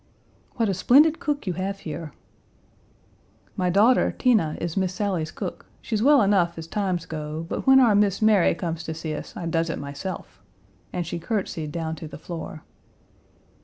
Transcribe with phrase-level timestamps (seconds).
[0.55, 2.11] "What a splendid cook you have here."
[3.55, 5.67] "My daughter, Tenah, is Miss Sally's cook.
[5.79, 9.37] She's well enough as times go, but when our Miss Mary comes to see us
[9.37, 10.41] I does it myself,"
[10.91, 12.63] and she courtesied down to the floor.